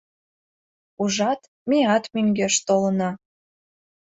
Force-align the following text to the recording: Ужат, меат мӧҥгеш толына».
Ужат, 1.01 1.41
меат 1.69 2.03
мӧҥгеш 2.13 2.55
толына». 2.67 3.09